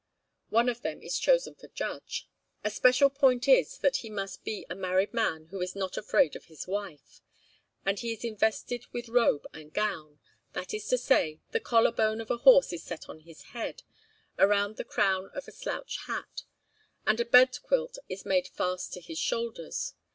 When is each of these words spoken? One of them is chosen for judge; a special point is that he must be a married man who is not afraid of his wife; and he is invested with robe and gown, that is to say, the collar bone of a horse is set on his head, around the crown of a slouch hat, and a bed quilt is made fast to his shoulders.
One 0.49 0.67
of 0.67 0.81
them 0.81 0.99
is 1.03 1.19
chosen 1.19 1.53
for 1.53 1.67
judge; 1.67 2.27
a 2.63 2.71
special 2.71 3.11
point 3.11 3.47
is 3.47 3.77
that 3.77 3.97
he 3.97 4.09
must 4.09 4.43
be 4.43 4.65
a 4.67 4.73
married 4.73 5.13
man 5.13 5.45
who 5.51 5.61
is 5.61 5.75
not 5.75 5.95
afraid 5.95 6.35
of 6.35 6.45
his 6.45 6.65
wife; 6.65 7.21
and 7.85 7.99
he 7.99 8.11
is 8.11 8.23
invested 8.23 8.87
with 8.91 9.07
robe 9.09 9.45
and 9.53 9.71
gown, 9.71 10.19
that 10.53 10.73
is 10.73 10.87
to 10.87 10.97
say, 10.97 11.39
the 11.51 11.59
collar 11.59 11.91
bone 11.91 12.19
of 12.19 12.31
a 12.31 12.37
horse 12.37 12.73
is 12.73 12.81
set 12.81 13.09
on 13.09 13.19
his 13.19 13.43
head, 13.53 13.83
around 14.39 14.77
the 14.77 14.83
crown 14.83 15.29
of 15.35 15.47
a 15.47 15.51
slouch 15.51 15.99
hat, 16.07 16.45
and 17.05 17.19
a 17.19 17.23
bed 17.25 17.61
quilt 17.61 17.99
is 18.09 18.25
made 18.25 18.47
fast 18.47 18.93
to 18.93 19.01
his 19.01 19.19
shoulders. 19.19 19.93